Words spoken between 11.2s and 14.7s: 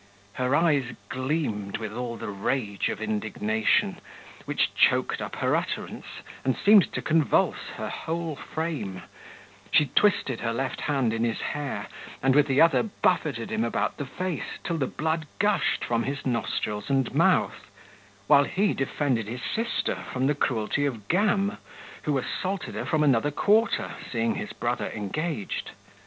his hair, and with the other buffeted him about the face